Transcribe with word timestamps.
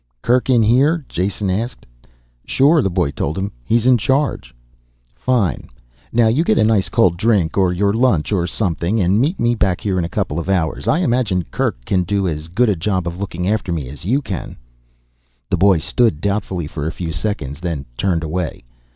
"Kerk 0.23 0.49
in 0.49 0.63
here?" 0.63 1.05
Jason 1.07 1.51
asked. 1.51 1.85
"Sure," 2.47 2.81
the 2.81 2.89
boy 2.89 3.11
told 3.11 3.37
him. 3.37 3.51
"He's 3.63 3.85
in 3.85 3.99
charge." 3.99 4.51
"Fine. 5.13 5.69
Now 6.11 6.27
you 6.27 6.43
get 6.43 6.57
a 6.57 6.63
nice 6.63 6.89
cold 6.89 7.17
drink, 7.17 7.55
or 7.55 7.71
your 7.71 7.93
lunch, 7.93 8.31
or 8.31 8.47
something, 8.47 8.99
and 8.99 9.21
meet 9.21 9.39
me 9.39 9.53
back 9.53 9.79
here 9.79 9.99
in 9.99 10.03
a 10.03 10.09
couple 10.09 10.39
of 10.39 10.49
hours. 10.49 10.87
I 10.87 11.01
imagine 11.01 11.43
Kerk 11.51 11.85
can 11.85 12.01
do 12.01 12.27
as 12.27 12.47
good 12.47 12.67
a 12.69 12.75
job 12.75 13.05
of 13.07 13.19
looking 13.19 13.47
after 13.47 13.71
me 13.71 13.89
as 13.89 14.03
you 14.03 14.23
can." 14.23 14.57
The 15.51 15.57
boy 15.57 15.77
stood 15.77 16.19
doubtfully 16.19 16.65
for 16.65 16.87
a 16.87 16.91
few 16.91 17.11
seconds, 17.11 17.59
then 17.59 17.85
turned 17.95 18.23
away. 18.23 18.63